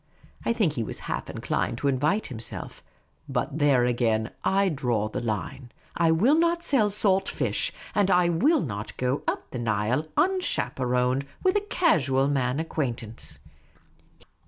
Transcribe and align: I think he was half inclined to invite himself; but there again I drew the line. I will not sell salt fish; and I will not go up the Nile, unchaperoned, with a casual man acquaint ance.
I 0.43 0.51
think 0.51 0.73
he 0.73 0.83
was 0.83 1.01
half 1.01 1.29
inclined 1.29 1.77
to 1.77 1.87
invite 1.87 2.25
himself; 2.25 2.81
but 3.29 3.59
there 3.59 3.85
again 3.85 4.31
I 4.43 4.67
drew 4.67 5.07
the 5.13 5.21
line. 5.21 5.71
I 5.95 6.09
will 6.09 6.33
not 6.33 6.63
sell 6.63 6.89
salt 6.89 7.29
fish; 7.29 7.71
and 7.93 8.09
I 8.09 8.27
will 8.27 8.61
not 8.61 8.97
go 8.97 9.21
up 9.27 9.51
the 9.51 9.59
Nile, 9.59 10.07
unchaperoned, 10.17 11.27
with 11.43 11.55
a 11.55 11.61
casual 11.61 12.27
man 12.27 12.59
acquaint 12.59 13.03
ance. 13.03 13.41